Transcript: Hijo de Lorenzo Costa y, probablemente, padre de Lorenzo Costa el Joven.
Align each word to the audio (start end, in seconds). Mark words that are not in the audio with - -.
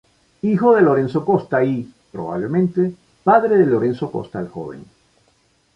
Hijo 0.41 0.73
de 0.73 0.81
Lorenzo 0.81 1.23
Costa 1.23 1.63
y, 1.63 1.87
probablemente, 2.11 2.91
padre 3.23 3.55
de 3.57 3.67
Lorenzo 3.67 4.11
Costa 4.11 4.39
el 4.39 4.47
Joven. 4.47 4.83